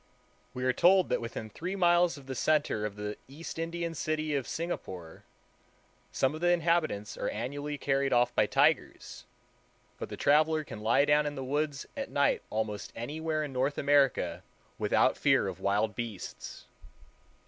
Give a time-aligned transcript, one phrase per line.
[0.55, 4.33] We are told that within three miles of the center of the East Indian city
[4.33, 5.25] of Singapore,
[6.11, 9.25] some of the inhabitants are annually carried off by tigers;
[9.99, 13.77] but the traveler can lie down in the woods at night almost anywhere in North
[13.77, 14.41] America
[14.79, 16.65] without fear of wild beasts.